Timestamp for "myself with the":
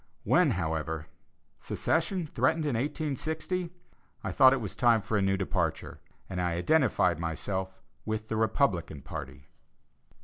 7.19-8.35